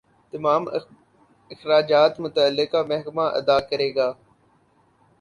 تمام 0.33 0.63
اخراجات 1.51 2.19
متعلقہ 2.19 2.81
محکمہ 2.89 3.25
ادا 3.39 3.57
کرے 3.59 3.89
گا۔ 3.95 4.11